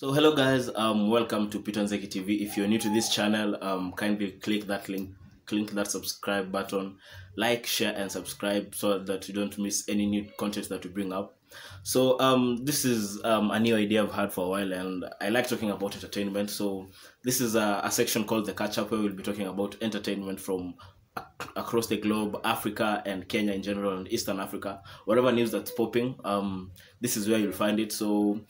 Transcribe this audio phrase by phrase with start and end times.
[0.00, 2.40] So hello guys, um, welcome to Peter Nzeki TV.
[2.40, 5.10] If you're new to this channel, um, kindly click that link,
[5.44, 6.98] click that subscribe button,
[7.36, 11.12] like, share, and subscribe so that you don't miss any new content that we bring
[11.12, 11.36] up.
[11.82, 15.30] So um, this is um, a new idea I've had for a while, and I
[15.30, 16.50] like talking about entertainment.
[16.50, 16.86] So
[17.24, 20.38] this is a, a section called the Catch Up, where we'll be talking about entertainment
[20.38, 20.74] from
[21.16, 24.80] ac- across the globe, Africa and Kenya in general, and Eastern Africa.
[25.06, 26.70] Whatever news that's popping, um,
[27.00, 27.90] this is where you'll find it.
[27.90, 28.42] So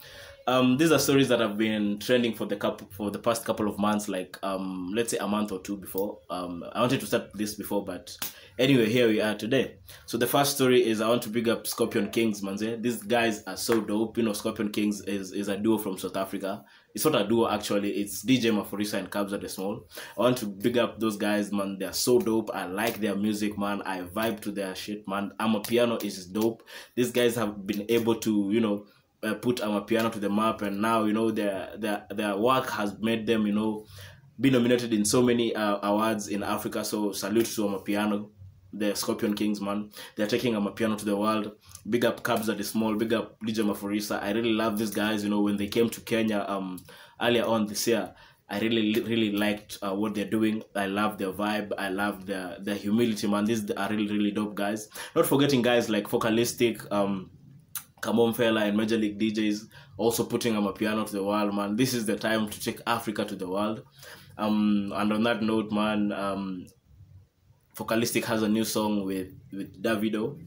[0.49, 3.69] um, these are stories that have been trending for the couple for the past couple
[3.69, 6.17] of months, like um, let's say a month or two before.
[6.31, 8.17] Um, I wanted to start this before, but
[8.57, 9.75] anyway, here we are today.
[10.07, 12.81] So the first story is I want to big up Scorpion Kings, manze.
[12.81, 14.17] These guys are so dope.
[14.17, 16.63] You know, Scorpion Kings is, is a duo from South Africa.
[16.95, 17.91] It's not a duo actually.
[17.91, 19.87] It's DJ Maphorisa and Kabza De Small.
[20.17, 21.77] I want to big up those guys, man.
[21.77, 22.49] They're so dope.
[22.55, 23.83] I like their music, man.
[23.83, 25.31] I vibe to their shit, man.
[25.39, 26.63] Amapiano is dope.
[26.95, 28.85] These guys have been able to, you know,
[29.23, 32.97] uh, put Amapiano to the map, and now you know their their their work has
[32.99, 33.85] made them you know
[34.39, 36.83] be nominated in so many uh, awards in Africa.
[36.85, 38.29] So salute to Amapiano,
[38.71, 39.91] the Scorpion Kings, man.
[40.15, 41.51] They're taking Amapiano to the world.
[41.89, 44.21] Big up Kabza De Small, big up DJ Maphorisa.
[44.21, 45.23] I really love these guys.
[45.23, 46.79] You know when they came to Kenya um
[47.21, 48.13] earlier on this year.
[48.51, 50.63] I really, really liked uh, what they're doing.
[50.75, 51.71] I love their vibe.
[51.77, 53.45] I love their their humility, man.
[53.45, 54.89] These are really, really dope guys.
[55.15, 57.29] Not forgetting guys like Focalistic, um,
[58.01, 61.75] Kamo Mphela and Major League DJs also putting a piano to the world, man.
[61.75, 63.83] This is the time to take Africa to the world.
[64.37, 66.67] Um, and on that note, man, um,
[67.75, 70.39] Focalistic has a new song with with Davido.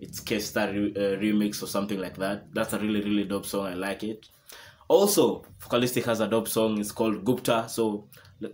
[0.00, 2.52] It's Ke Star re- uh, remix or something like that.
[2.52, 3.66] That's a really really dope song.
[3.66, 4.26] I like it.
[4.88, 6.78] Also, Focalistic has a dope song.
[6.78, 7.68] It's called Gupta.
[7.68, 8.08] So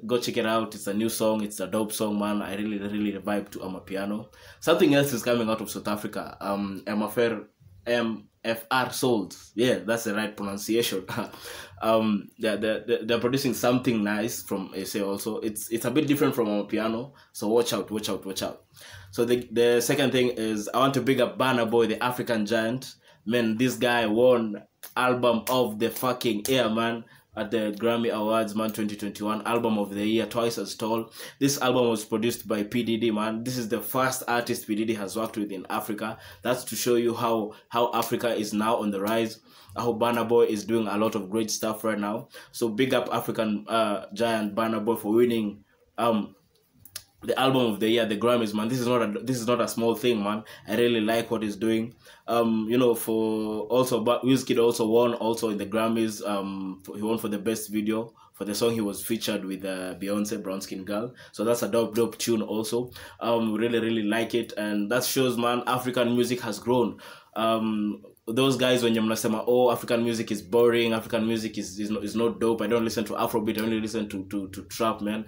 [0.07, 0.75] go check it out.
[0.75, 1.43] It's a new song.
[1.43, 2.43] It's a dope song, man.
[2.43, 4.29] I really really vibe to Amapiano.
[4.61, 6.37] Something else is coming out of South Africa.
[6.41, 7.47] Um, Emafer
[7.87, 9.53] MFR Souls.
[9.55, 11.05] Yeah, that's the right pronunciation.
[11.83, 15.39] um, they're, they're, they're producing something nice from SA also.
[15.39, 18.65] It's it's a bit different from Amapiano, so watch out, watch out, watch out.
[19.11, 22.47] So the the second thing is I want to big up Burna Boy, the African
[22.47, 22.95] giant.
[23.27, 24.63] Man, this guy won
[24.97, 27.05] album of the fucking year, man
[27.41, 31.11] at the Grammy Awards, man, 2021, album of the year, twice as tall.
[31.39, 33.45] This album was produced by PDD, man.
[33.45, 36.19] This is the first artist PDD has worked with in Africa.
[36.43, 39.41] That's to show you how how Africa is now on the rise.
[39.75, 42.29] How Burna Boy is doing a lot of great stuff right now.
[42.53, 45.65] So big up African uh, giant Burna Boy for winning
[45.97, 46.35] um
[47.23, 48.69] the album of the year, the Grammys, man.
[48.69, 50.43] This is not a this is not a small thing, man.
[50.67, 51.95] I really like what he's doing.
[52.27, 56.27] Um, you know, for also, but Wizkid also won also in the Grammys.
[56.27, 59.95] Um, he won for the best video for the song he was featured with uh,
[60.01, 61.13] Beyonce, Brown Skin Girl.
[61.31, 62.91] So that's a dope, dope tune also.
[63.21, 67.01] Um, really, really like it, and that shows, man, African music has grown.
[67.37, 71.91] Um, those guys when you're mnasema oh african music is boring african music is, is,
[71.91, 74.63] not, is not dope i don't listen to afrobeat i only listen to, to, to
[74.65, 75.25] trap man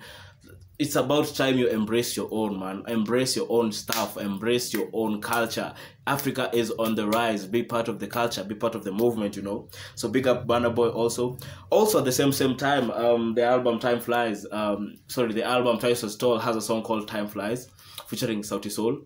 [0.83, 2.83] it's about time you embrace your own man.
[2.89, 4.17] Embrace your own stuff.
[4.17, 5.73] Embrace your own culture.
[6.09, 7.47] Africa is on the rise.
[7.47, 8.43] Be part of the culture.
[8.43, 9.69] Be part of the movement you know.
[9.95, 11.39] So big up Burna Boy also.
[11.71, 15.79] Also at the same same time um the album time flies um sorry the album
[15.79, 17.69] twice as tall has a song called time flies
[18.09, 18.99] featuring Sauti Sol.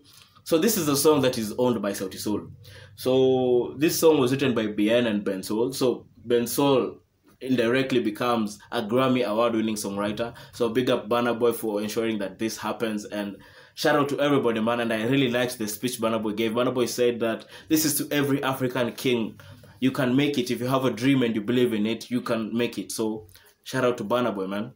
[0.45, 2.47] So this is a song that is owned by Sauti Sol.
[2.95, 5.75] So this song was written by bien and Bensoul.
[5.75, 6.97] So Bensoul
[7.41, 10.33] indirectly becomes a Grammy award winning songwriter.
[10.53, 13.37] So big up Burna Boy for ensuring that this happens and
[13.75, 16.53] shout out to everybody man and I really liked the speech Burna Boy gave.
[16.53, 19.39] Burna Boy said that this is to every African king.
[19.79, 22.21] You can make it if you have a dream and you believe in it, you
[22.21, 22.91] can make it.
[22.91, 23.27] So
[23.63, 24.73] shout out to Burna Boy man.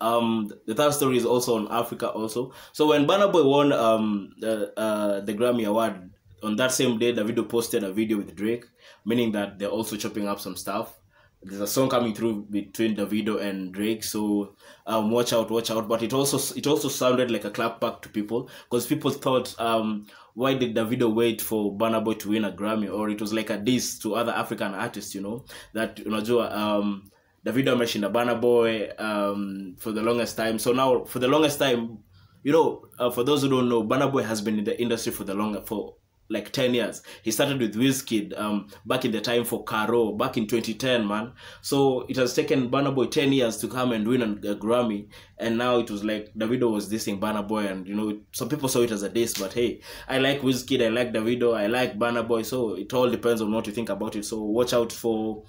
[0.00, 2.52] Um, the third story is also on Africa also.
[2.72, 6.12] So when Burna Boy won um the uh, the Grammy award
[6.44, 8.64] on that same day, Davido posted a video with Drake,
[9.04, 10.94] meaning that they're also chopping up some stuff
[11.42, 14.56] there's a song coming through between Davido and Drake, so
[14.86, 15.88] um, watch out, watch out.
[15.88, 19.58] But it also it also sounded like a clap back to people because people thought,
[19.60, 22.92] um, why did Davido wait for Burna Boy to win a Grammy?
[22.92, 25.44] Or it was like a diss to other African artists, you know,
[25.74, 27.10] that unajua um,
[27.46, 30.58] Davido ameshinda Burna Boy um, for the longest time.
[30.58, 31.98] So now for the longest time,
[32.42, 35.12] you know, uh, for those who don't know, Burna Boy has been in the industry
[35.12, 35.94] for the long for
[36.30, 37.02] like 10 years.
[37.22, 41.32] He started with Wizkid um, back in the time for Caro, back in 2010, man.
[41.62, 45.08] So it has taken Burna Boy 10 years to come and win a, Grammy.
[45.38, 47.66] And now it was like Davido was dissing Burna Boy.
[47.66, 49.38] And, you know, some people saw it as a diss.
[49.38, 52.42] But hey, I like Wizkid, I like Davido, I like Burna Boy.
[52.42, 54.24] So it all depends on what you think about it.
[54.24, 55.44] So watch out for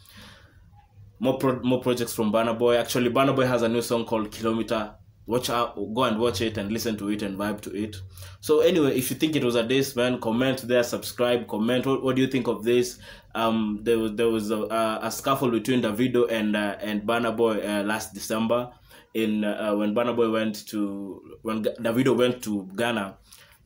[1.19, 2.77] more pro- more projects from Burna Boy.
[2.77, 4.93] Actually, Burna Boy has a new song called Kilometer
[5.29, 7.95] watch out go and watch it and listen to it and vibe to it.
[8.41, 11.85] So anyway if you think it was a diss man comment there subscribe comment.
[11.85, 12.97] What, what do you think of this?
[13.35, 17.35] Um there was there was a, a, a scuffle between davido and uh, and Burna
[17.37, 18.71] boy uh, last december
[19.13, 23.15] in uh, when Burna boy went to when davido went to ghana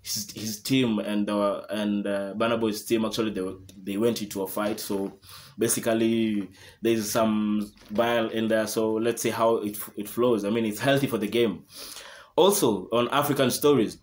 [0.03, 3.47] his, his team and uh, and uh, Boy's team actually they
[3.81, 4.79] they went into a fight.
[4.79, 5.19] So
[5.57, 6.49] basically,
[6.81, 8.67] there's some bile in there.
[8.67, 10.43] So let's see how it it flows.
[10.43, 11.63] I mean, it's healthy for the game.
[12.35, 13.97] Also on African stories.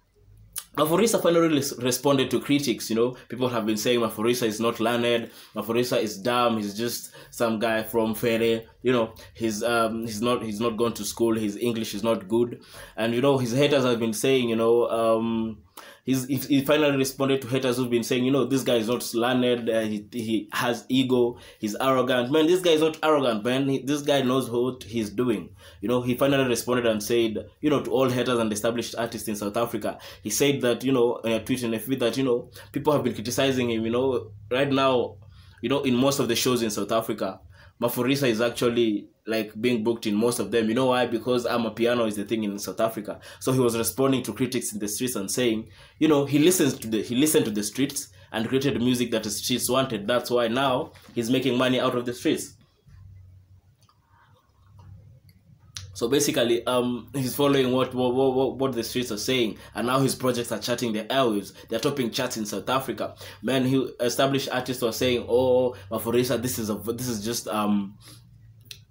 [0.76, 2.88] Maphorisa finally responded to critics.
[2.88, 5.30] You know, people have been saying Maphorisa is not learned.
[5.54, 6.58] Maphorisa is dumb.
[6.58, 8.62] He's just some guy from Fere.
[8.82, 11.34] You know, he's um he's not he's not gone to school.
[11.34, 12.62] His English is not good,
[12.96, 15.58] and you know his haters have been saying you know um
[16.04, 19.14] he's he finally responded to haters who've been saying, you know, this guy is not
[19.14, 22.30] learned, uh, he, he has ego, he's arrogant.
[22.30, 23.68] Man, this guy is not arrogant, man.
[23.68, 25.50] He, this guy knows what he's doing.
[25.80, 29.28] You know, he finally responded and said, you know, to all haters and established artists
[29.28, 32.24] in South Africa, he said that, you know, in a tweet a feed that, you
[32.24, 35.16] know, people have been criticizing him, you know, right now,
[35.62, 37.40] you know, in most of the shows in South Africa,
[37.80, 40.68] Maphorisa is actually like being booked in most of them.
[40.68, 41.06] You know why?
[41.06, 43.20] Because Amapiano is the thing in South Africa.
[43.38, 45.68] So he was responding to critics in the streets and saying,
[45.98, 49.22] you know, he listens to the he listened to the streets and created music that
[49.22, 50.06] the streets wanted.
[50.06, 52.54] That's why now he's making money out of the streets.
[56.00, 60.00] So basically, um, he's following what, what what what the streets are saying, and now
[60.00, 61.52] his projects are charting the airwaves.
[61.68, 63.16] They're topping charts in South Africa.
[63.42, 67.98] Man, he established artists were saying, "Oh, Maphorisa, this is a this is just um."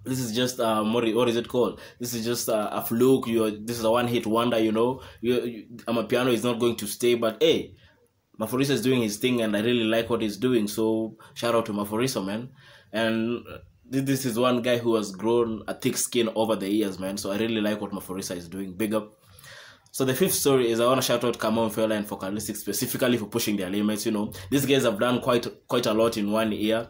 [0.04, 1.80] This is just um, what, is it called?
[1.98, 3.26] This is just uh, a fluke.
[3.26, 4.58] You this is a one hit wonder.
[4.58, 7.16] You know, you, you, Amapiano is not going to stay.
[7.16, 7.74] But hey,
[8.40, 10.68] Maphorisa is doing his thing, and I really like what he's doing.
[10.68, 12.50] So shout out to Maphorisa, man.
[12.92, 13.44] And
[13.90, 17.16] this is one guy who has grown a thick skin over the years, man.
[17.16, 18.72] So I really like what Maphorisa is doing.
[18.74, 19.16] Big up.
[19.90, 23.18] So the fifth story is I want to shout out Kamo Mphela and Focalistic specifically
[23.18, 24.06] for pushing their limits.
[24.06, 26.88] You know, these guys have done quite quite a lot in one year.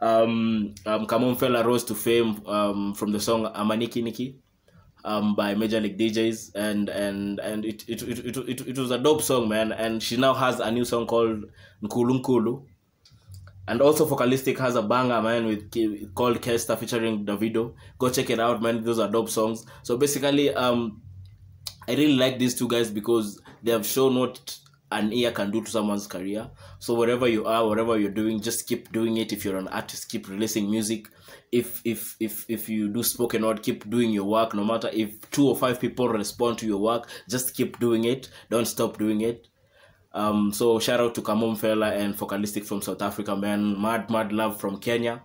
[0.00, 4.36] Um, um, Kamo Mphela rose to fame um, from the song Amanikiniki
[5.04, 8.90] um, by Major League DJs, and and and it it, it, it, it, it was
[8.90, 9.72] a dope song, man.
[9.72, 11.44] And she now has a new song called
[11.82, 12.66] Nkulunkulu
[13.68, 17.74] and also Focalistic has a banger, man, with called Ke Star featuring Davido.
[17.98, 18.82] Go check it out, man.
[18.82, 19.64] Those are dope songs.
[19.82, 21.02] So basically, um,
[21.88, 24.58] I really like these two guys because they have shown what
[24.90, 26.50] an ear can do to someone's career.
[26.78, 29.32] So wherever you are, whatever you're doing, just keep doing it.
[29.32, 31.08] If you're an artist, keep releasing music.
[31.50, 34.54] If if if if you do spoken word, keep doing your work.
[34.54, 38.28] No matter if two or five people respond to your work, just keep doing it.
[38.50, 39.48] Don't stop doing it.
[40.14, 43.80] Um, so shout out to Kamo Mphela and Focalistic from South Africa, man.
[43.80, 45.22] Mad, mad love from Kenya.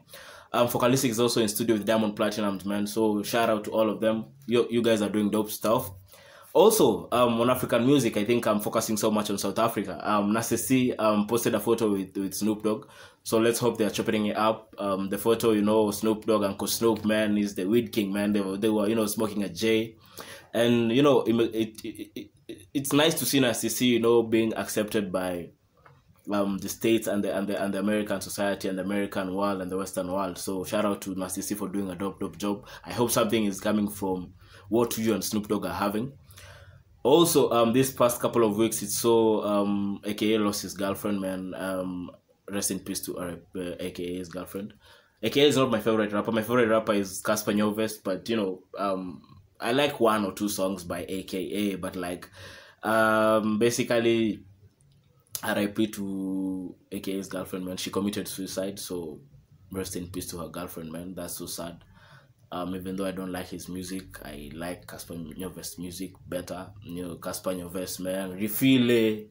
[0.54, 2.88] Um, Focalistic is also in studio with Diamond Platnumz, man.
[2.88, 4.26] So shout out to all of them.
[4.46, 5.92] You, you guys are doing dope stuff.
[6.54, 10.00] Also, um, on African music, I think I'm focusing so much on South Africa.
[10.02, 12.88] Um, Nasty C um, posted a photo with, with Snoop Dogg.
[13.24, 14.74] So let's hope they're chopping it up.
[14.80, 18.34] Um, the photo, you know, Snoop Dogg, Uncle Snoop, man, is the weed king, man.
[18.34, 19.98] They were, they were, you know, smoking a J.
[20.54, 24.54] And, you know, it, it, it, it's nice to see Nasty C, you know, being
[24.56, 25.50] accepted by
[26.30, 29.62] um the states and the and the and the American society and the American world
[29.62, 30.38] and the Western world.
[30.38, 32.66] So shout out to Nasty C for doing a dope dope job.
[32.86, 34.34] I hope something is coming from
[34.70, 36.14] what you and Snoop Dogg are having.
[37.04, 41.54] Also, um, this past couple of weeks, it's so um, AKA lost his girlfriend, man.
[41.56, 42.12] Um,
[42.52, 44.74] rest in peace to our uh, AKA's girlfriend.
[45.24, 46.32] AKA is not my favorite rapper.
[46.32, 49.22] My favorite rapper is Cassper Nyovest, but you know, um,
[49.60, 52.30] I like one or two songs by AKA, but like,
[52.84, 54.44] um, basically,
[55.44, 57.78] RIP to AKA's girlfriend, man.
[57.78, 59.20] She committed suicide, so
[59.72, 61.14] rest in peace to her girlfriend, man.
[61.16, 61.84] That's so sad.
[62.52, 66.68] Um, even though I don't like his music, I like Cassper Nyovest's music better.
[66.82, 68.40] You know, Cassper Nyovest, man.
[68.40, 69.28] Refiloe,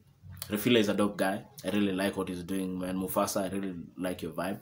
[0.49, 1.43] Refiloe is a dope guy.
[1.65, 2.95] I really like what he's doing, man.
[2.95, 4.59] Mufasa, I really like your vibe.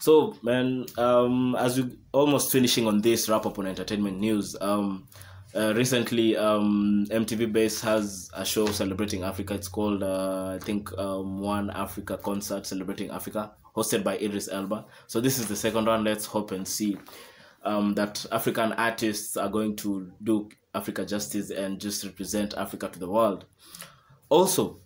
[0.00, 5.06] So, man, um, as we almost finishing on this wrap up on entertainment news, um,
[5.54, 9.52] uh, recently um, MTV Base has a show celebrating Africa.
[9.52, 14.86] It's called, uh, I think, um, One Africa Concert Celebrating Africa, hosted by Idris Elba.
[15.06, 16.02] So this is the second one.
[16.02, 16.96] Let's hope and see
[17.62, 22.98] um, that African artists are going to do Africa justice and just represent Africa to
[22.98, 23.44] the world.
[24.30, 24.80] Also,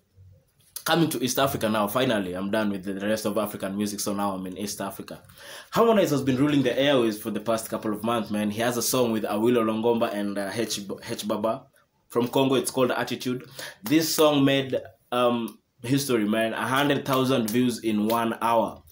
[0.84, 4.12] coming to East Africa now, finally, I'm done with the rest of African music, so
[4.12, 5.22] now I'm in East Africa.
[5.70, 8.50] Harmonize has been ruling the airways for the past couple of months, man.
[8.50, 11.62] He has a song with Awilo Longomba and uh, H, H Baba
[12.08, 12.54] from Congo.
[12.54, 13.48] It's called Attitude.
[13.82, 14.76] This song made
[15.10, 16.52] um, history, man.
[16.52, 18.82] 100,000 views in one hour.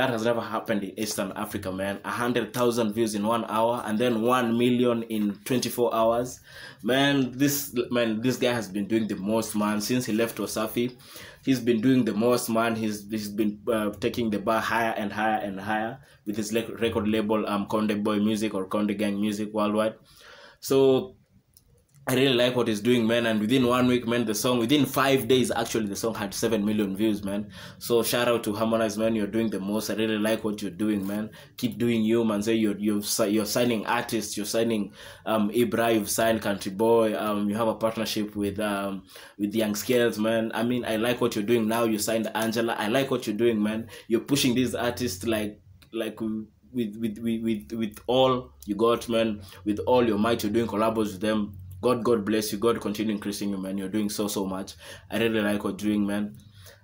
[0.00, 2.00] That has never happened in Eastern Africa, man.
[2.06, 6.40] A hundred thousand views in one hour, and then one million in twenty four hours,
[6.82, 7.32] man.
[7.36, 10.96] This man, this guy has been doing the most, man, since he left Wasafi.
[11.44, 12.76] He's been doing the most, man.
[12.76, 17.06] He's he's been uh, taking the bar higher and higher and higher with his record
[17.06, 19.96] label, um, Konde Boy Music or Konde Gang Music worldwide.
[20.60, 21.16] So
[22.06, 23.26] I really like what he's doing, man.
[23.26, 26.64] And within one week, man, the song within five days, actually, the song had seven
[26.64, 27.50] million views, man.
[27.78, 29.14] So shout out to Harmonize, man.
[29.14, 29.90] You're doing the most.
[29.90, 31.30] I really like what you're doing, man.
[31.58, 32.42] Keep doing you, man.
[32.42, 34.36] Say you're you're you're signing artists.
[34.36, 34.92] You're signing
[35.26, 35.94] um Ibra.
[35.94, 37.16] You've signed Country Boy.
[37.16, 39.04] Um, you have a partnership with um
[39.38, 40.50] with Young Skales, man.
[40.54, 41.84] I mean, I like what you're doing now.
[41.84, 42.74] You signed Angela.
[42.78, 43.88] I like what you're doing, man.
[44.08, 45.60] You're pushing these artists like
[45.92, 49.42] like with with with with, with all you got, man.
[49.64, 52.58] With all your might, you're doing collabs with them God, God bless you.
[52.58, 53.78] God continue increasing you, man.
[53.78, 54.74] You're doing so, so much.
[55.10, 56.36] I really like what you're doing, man.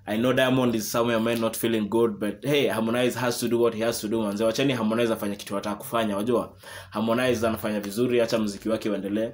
[0.08, 3.58] I know Diamond is somewhere, man, not feeling good, but hey, Harmonize has to do
[3.58, 4.40] what he has to do, manze.
[4.40, 6.52] Wacheni Harmonize afanye kitu ataka kufanya, wajua.
[6.90, 9.32] Harmonize anafanya vizuri, acha muziki wake uendelee.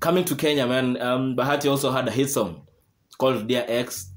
[0.00, 2.66] Coming to Kenya, man, um, Bahati also had a hit song
[3.18, 4.10] called Dear X.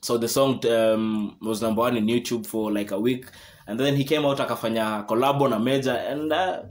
[0.00, 3.26] So the song um, was number one in YouTube for like a week,
[3.68, 6.62] and then he came out akafanya collab na Major, and uh,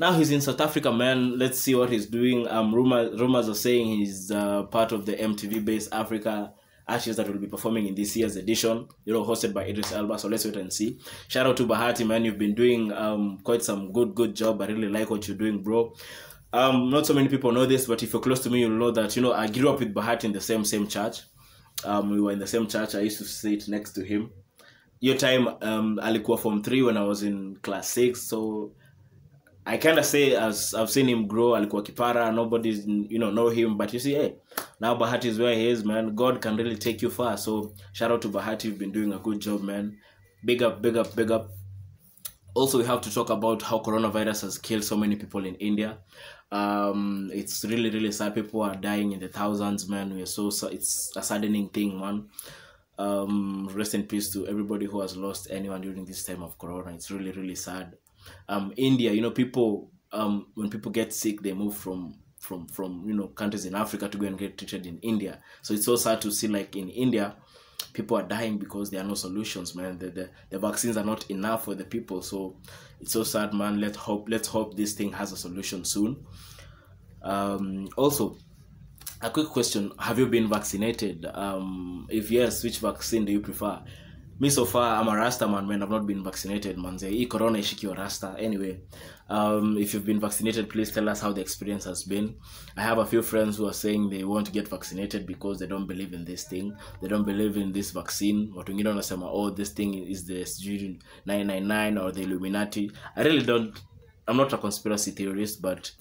[0.00, 1.38] now he's in South Africa, man.
[1.38, 2.48] Let's see what he's doing.
[2.48, 6.54] Um, rumor, rumors are saying he's uh, part of the MTV Base Africa
[6.88, 10.18] Ashes that will be performing in this year's edition, you know, hosted by Idris Elba.
[10.18, 10.98] So let's wait and see.
[11.28, 12.24] Shout out to Bahati, man.
[12.24, 14.62] You've been doing um, quite some good, good job.
[14.62, 15.94] I really like what you're doing, bro.
[16.54, 18.90] Um, not so many people know this, but if you're close to me, you'll know
[18.92, 21.20] that, you know, I grew up with Bahati in the same, same church.
[21.84, 22.94] Um, we were in the same church.
[22.94, 24.30] I used to sit next to him.
[24.98, 28.22] Your time, um, alikuwa form three when I was in class six.
[28.22, 28.72] So
[29.66, 33.48] I kind of say as I've seen him grow, alikuwa kipara, nobody's you know know
[33.48, 34.34] him, but you see, hey,
[34.80, 36.14] now Bahati is where he is, man.
[36.14, 37.36] God can really take you far.
[37.36, 39.98] So shout out to Bahati, you've been doing a good job, man.
[40.44, 41.50] Big up, big up, big up.
[42.54, 45.98] Also, we have to talk about how coronavirus has killed so many people in India.
[46.50, 48.34] Um, it's really, really sad.
[48.34, 50.12] People are dying in the thousands, man.
[50.12, 52.28] We're so, so it's a saddening thing, man.
[52.98, 56.92] Um, rest in peace to everybody who has lost anyone during this time of corona.
[56.92, 57.96] It's really, really sad
[58.48, 63.04] um india you know people um when people get sick they move from from from
[63.06, 65.38] you know countries in africa to go and get treated in india.
[65.62, 67.36] So it's so sad to see like in india
[67.92, 69.98] people are dying because there are no solutions man.
[69.98, 72.22] The, the, the vaccines are not enough for the people.
[72.22, 72.56] So
[73.00, 73.80] it's so sad man.
[73.80, 76.24] Let's hope let's hope this thing has a solution soon.
[77.22, 78.36] Um also
[79.22, 79.92] a quick question.
[79.98, 81.26] Have you been vaccinated?
[81.26, 83.82] Um if yes which vaccine do you prefer
[84.40, 87.58] me so far i'm a rasta man man i've not been vaccinated manze hii corona
[87.58, 88.38] ishikiwa rasta.
[88.38, 88.76] Anyway
[89.28, 92.34] um, if you've been vaccinated please tell us how the experience has been.
[92.76, 95.86] I have a few friends who are saying they won't get vaccinated because they don't
[95.86, 96.76] believe in this thing.
[97.00, 98.38] They don't believe in this vaccine.
[98.38, 102.92] What watu wengine wanasema oh this thing is the sijui 999 or the illuminati.
[103.16, 103.78] I really don't
[104.28, 105.92] i'm not a conspiracy theorist but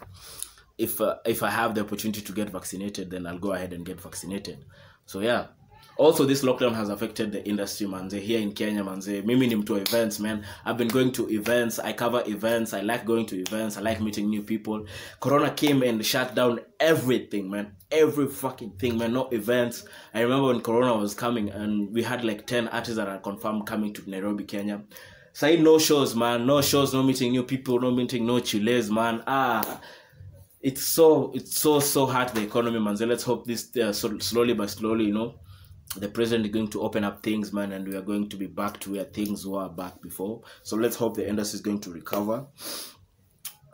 [0.78, 3.86] if uh, if i have the opportunity to get vaccinated then i'll go ahead and
[3.86, 4.58] get vaccinated.
[5.06, 5.46] So yeah
[6.00, 8.14] also this lockdown has affected the industry manze.
[8.14, 9.24] Here in kenya manze.
[9.26, 10.46] Mimi ni mtu events man.
[10.66, 11.78] I've been going to events.
[11.78, 12.74] I cover events.
[12.74, 13.78] I like going to events.
[13.78, 14.86] I like meeting new people.
[15.20, 17.76] Corona came and shut down everything man.
[17.92, 19.12] Every fucking thing man.
[19.14, 19.84] No events.
[20.14, 23.68] I remember when corona was coming and we had like 10 artists that are confirmed
[23.68, 24.82] coming to nairobi kenya.
[25.34, 26.46] Say no shows man.
[26.46, 29.22] No shows no meeting new people no meeting no chiles man.
[29.28, 29.82] Ah
[30.62, 34.20] it's so it's so so hard the economy man so let's hope this uh, so
[34.20, 35.34] slowly but slowly you know
[35.98, 38.46] the president is going to open up things man and we are going to be
[38.46, 41.90] back to where things were back before so let's hope the industry is going to
[41.92, 42.46] recover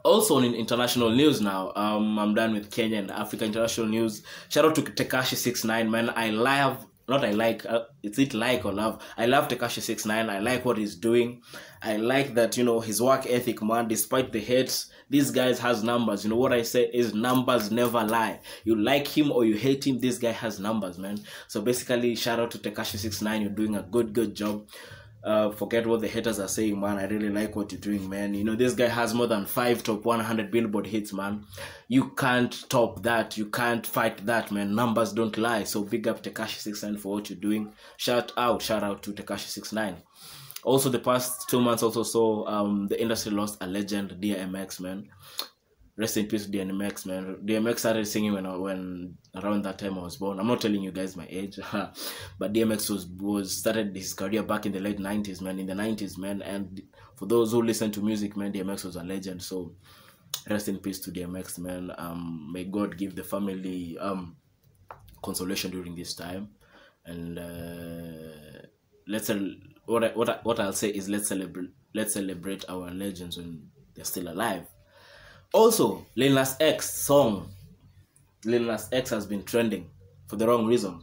[0.03, 4.63] also in international news now um i'm done with kenya and africa international news shout
[4.65, 8.73] out to tekashi 69 man i love not I like uh, it's it like or
[8.73, 9.03] love.
[9.17, 10.29] I love Tekashi 69.
[10.29, 11.41] I like what he's doing.
[11.81, 13.87] I like that you know his work ethic, man.
[13.87, 16.23] Despite the hates, this guy has numbers.
[16.23, 18.39] You know what I say is numbers never lie.
[18.63, 21.19] You like him or you hate him, this guy has numbers, man.
[21.47, 23.41] So basically, shout out to Tekashi 69.
[23.41, 24.67] You're doing a good, good job.
[25.25, 26.97] Uh, forget what the haters are saying, man.
[26.97, 28.35] I really like what you're doing, man.
[28.35, 31.45] You know, this guy has more than five top 100 Billboard hits, man.
[31.87, 33.35] You can't top that.
[33.35, 34.75] You can't fight that, man.
[34.75, 35.63] Numbers don't lie.
[35.63, 37.73] So big up Tekashi69 for what you're doing.
[37.97, 39.95] Shout out, shout out to Tekashi69.
[40.65, 45.07] Also, the past two months also saw um, the industry lost a legend, DMX, man.
[45.95, 47.37] Rest in peace, DMX, man.
[47.45, 50.39] DMX started singing when when around that time I was born.
[50.39, 54.65] I'm not telling you guys my age, but DMX was was started his career back
[54.65, 55.59] in the late 90s, man.
[55.59, 56.41] In the 90s, man.
[56.41, 56.81] And
[57.15, 59.43] for those who listen to music, man, DMX was a legend.
[59.43, 59.75] So
[60.49, 61.91] rest in peace to DMX, man.
[61.99, 64.35] Um, may God give the family um
[65.21, 66.49] consolation during this time,
[67.05, 68.65] and uh,
[69.07, 69.39] let's uh,
[69.85, 73.69] what I, what I, what I'll say is let's celebrate let's celebrate our legends when
[73.95, 74.65] they're still alive.
[75.53, 77.49] Also, Lil Nas X song,
[78.43, 79.89] Lil Nas X has been trending
[80.27, 81.01] for the wrong reason,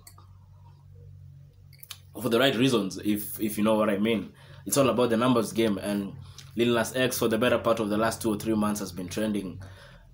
[2.21, 2.99] for the right reasons.
[3.05, 4.33] If if you know what I mean,
[4.67, 5.79] it's all about the numbers game.
[5.79, 6.13] And
[6.57, 8.93] Lil Nas X for the better part of the last two or three months has
[8.93, 9.63] been trending.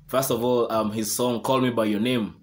[0.06, 2.36] First of all, um, his song "Call Me by Your Name."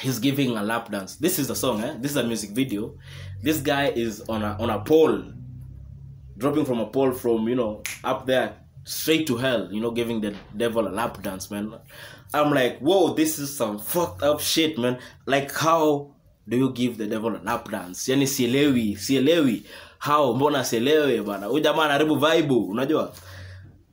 [0.00, 1.16] He's giving a lap dance.
[1.16, 1.94] This is the song, eh?
[1.98, 2.94] This is a music video.
[3.42, 5.22] This guy is on a on a pole,
[6.36, 9.72] dropping from a pole from you know up there straight to hell.
[9.72, 11.74] You know, giving the devil a lap dance, man.
[12.32, 14.98] I'm like, whoa, this is some fucked up shit, man.
[15.26, 16.14] Like, how
[16.48, 18.08] do you give the devil a lap dance?
[18.08, 19.64] Yani sielewi, sielewi.
[19.98, 20.34] How?
[20.34, 21.46] Mbona sielewi bana?
[21.46, 23.14] Huyu jamaa vibe, unajua?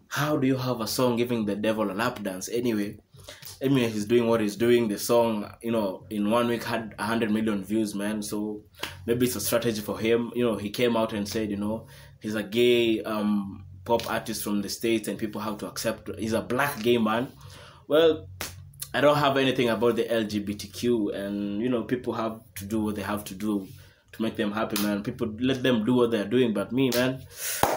[0.07, 2.49] How do you have a song giving the devil a lap dance?
[2.49, 2.97] Anyway,
[3.61, 4.87] anyway, he's doing what he's doing.
[4.87, 8.21] The song, you know, in one week had 100 million views, man.
[8.21, 8.61] So
[9.05, 10.31] maybe it's a strategy for him.
[10.35, 11.87] You know, he came out and said, you know,
[12.19, 16.09] he's a gay um, pop artist from the States and people have to accept.
[16.17, 17.31] He's a black gay man.
[17.87, 18.27] Well,
[18.93, 22.95] I don't have anything about the LGBTQ, and you know, people have to do what
[22.95, 23.67] they have to do
[24.13, 25.03] to make them happy, man.
[25.03, 27.21] People let them do what they're doing, but me, man,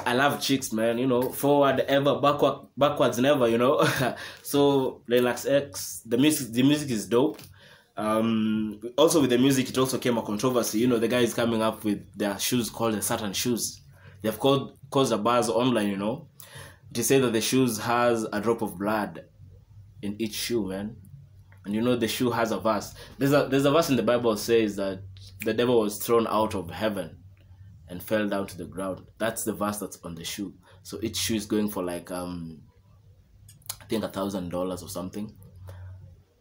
[0.06, 0.98] I love chicks, man.
[0.98, 3.48] You know, forward ever, backward, backwards never.
[3.48, 3.86] You know,
[4.42, 7.40] so Relax X, the music, the music is dope.
[7.96, 10.78] Um, also with the music, it also came a controversy.
[10.80, 13.80] You know, the guy is coming up with their shoes called the Satan shoes.
[14.22, 15.88] They've called caused a buzz online.
[15.88, 16.28] You know,
[16.92, 19.24] to say that the shoes has a drop of blood
[20.02, 20.96] in each shoe, man.
[21.64, 22.94] And you know the shoe has a verse.
[23.18, 25.00] There's a there's a verse in the Bible says that
[25.40, 27.18] the devil was thrown out of heaven
[27.88, 29.02] and fell down to the ground.
[29.18, 30.54] That's the verse that's on the shoe.
[30.82, 32.62] So each shoe is going for like um
[33.80, 35.32] I think a thousand dollars or something.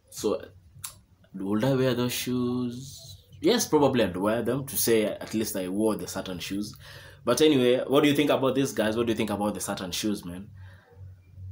[0.09, 0.41] So
[1.35, 3.17] would I wear those shoes?
[3.41, 6.75] Yes, probably I'd wear them to say at least I wore the Satan shoes.
[7.25, 8.95] But anyway, what do you think about this, guys?
[8.95, 10.49] What do you think about the Satan shoes, man?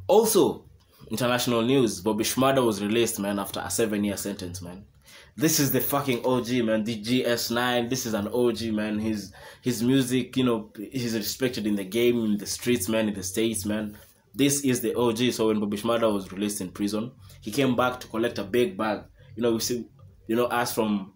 [0.07, 0.65] Also,
[1.09, 4.85] international news: Bobby Shmurda was released, man, after a seven-year sentence, man.
[5.35, 6.83] This is the fucking OG, man.
[6.83, 7.89] The GS9.
[7.89, 8.99] This is an OG, man.
[8.99, 13.13] His his music, you know, he's respected in the game, in the streets, man, in
[13.13, 13.97] the states, man.
[14.33, 15.31] This is the OG.
[15.31, 17.11] So when Bobby Shmurda was released in prison,
[17.41, 19.03] he came back to collect a big bag.
[19.35, 19.87] You know, we see,
[20.27, 21.13] you know, us from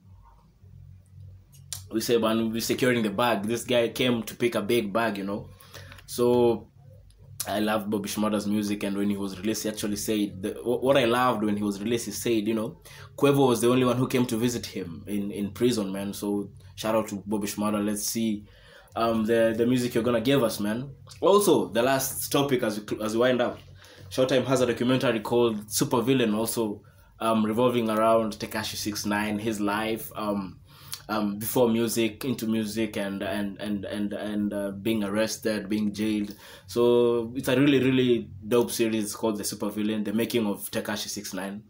[1.92, 3.44] we say when we securing the bag.
[3.44, 5.50] This guy came to pick a big bag, you know.
[6.06, 6.68] So
[7.48, 10.98] I loved Bobby Shmurda's music, and when he was released, he actually said the, what
[10.98, 12.06] I loved when he was released.
[12.06, 12.78] He said, you know,
[13.18, 16.14] Quavo was the only one who came to visit him in, in prison, man.
[16.14, 17.86] So shout out to Bobby Shmurda.
[17.86, 18.46] Let's see
[18.96, 20.90] um the the music you're gonna give us, man.
[21.22, 23.60] Also, the last topic as we as we wind up,
[24.10, 26.82] Showtime has a documentary called Super Villain, also
[27.20, 30.60] um revolving around Tekashi Six Nine, his life, um
[31.10, 36.36] um, before music into music and and and and and uh, being arrested being jailed
[36.68, 41.08] so it's a really really dope series called the super villain the making of Tekashi
[41.08, 41.64] Six Nine.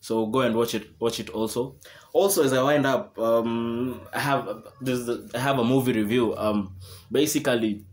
[0.00, 1.76] so go and watch it watch it also
[2.12, 6.76] also as i wind up um i have there's have a movie review um
[7.10, 7.84] basically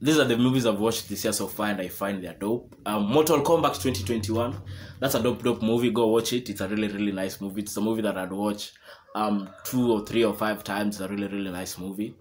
[0.00, 2.76] these are the movies I've watched this year so far, and I find they're dope.
[2.84, 4.54] Um, Mortal Kombat 2021,
[5.00, 5.90] that's a dope, dope movie.
[5.90, 6.50] Go watch it.
[6.50, 7.62] It's a really, really nice movie.
[7.62, 8.72] It's a movie that I'd watch
[9.14, 11.00] um two or three or five times.
[11.00, 12.14] A really, really nice movie.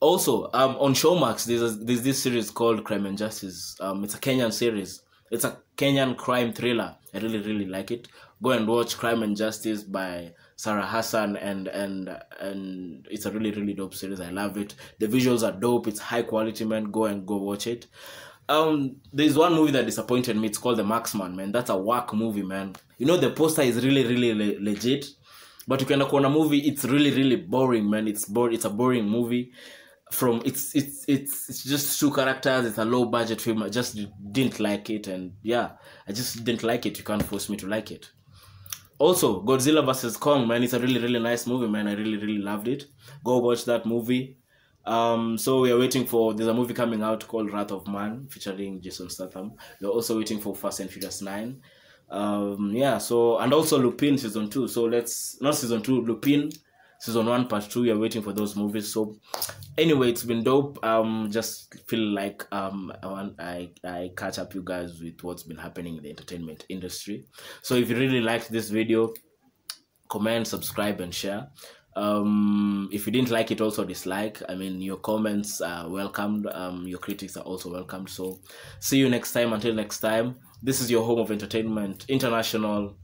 [0.00, 3.76] Also, um, on Showmax, there's a, there's this series called Crime and Justice.
[3.80, 5.02] Um, it's a Kenyan series.
[5.30, 6.96] It's a Kenyan crime thriller.
[7.12, 8.08] I really, really like it.
[8.42, 13.50] Go and watch Crime and Justice by Sarah Hassan and and and it's a really
[13.50, 14.20] really dope series.
[14.20, 14.74] I love it.
[14.98, 15.86] The visuals are dope.
[15.86, 16.90] It's high quality, man.
[16.90, 17.86] Go and go watch it.
[18.48, 20.48] Um, there's one movie that disappointed me.
[20.48, 21.52] It's called The Marksman, man.
[21.52, 22.76] That's a whack movie, man.
[22.96, 25.06] You know the poster is really really le- legit,
[25.68, 26.58] but you can on a movie.
[26.60, 28.08] It's really really boring, man.
[28.08, 28.54] It's bored.
[28.54, 29.52] It's a boring movie.
[30.10, 32.64] From it's it's it's it's just two characters.
[32.64, 33.62] It's a low budget film.
[33.62, 33.98] I just
[34.32, 35.72] didn't like it, and yeah,
[36.08, 36.98] I just didn't like it.
[36.98, 38.10] You can't force me to like it
[38.98, 42.38] also godzilla vs kong man it's a really really nice movie man i really really
[42.38, 42.86] loved it
[43.24, 44.36] go watch that movie
[44.86, 48.26] um so we are waiting for there's a movie coming out called wrath of man
[48.28, 51.60] featuring jason statham we're also waiting for fast and furious 9
[52.10, 56.50] um yeah so and also lupin season 2 so let's not season 2 lupin
[56.98, 58.92] season 1 part 2 we are waiting for those movies.
[58.92, 59.16] So
[59.76, 60.84] anyway it's been dope.
[60.84, 65.44] Um just feel like um i want i i catch up you guys with what's
[65.44, 67.24] been happening in the entertainment industry.
[67.62, 69.14] So if you really liked this video
[70.08, 71.48] comment subscribe and share.
[71.94, 74.42] Um if you didn't like it also dislike.
[74.48, 76.46] I mean your comments are welcomed.
[76.48, 78.10] Um your critics are also welcomed.
[78.10, 78.40] So
[78.80, 79.52] see you next time.
[79.52, 82.96] Until next time this is your home of entertainment international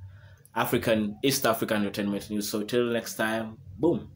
[0.54, 2.48] african east african entertainment news.
[2.50, 4.10] So till next time boom